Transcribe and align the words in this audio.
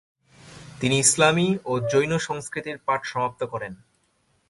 তিনি 0.79 0.95
ইসলামি 0.99 1.47
ও 1.65 1.73
জৈন 1.91 2.11
সংস্কৃতির 2.27 2.77
পাঠ 2.85 3.01
সমাপ্ত 3.05 3.41
করেন। 3.43 3.73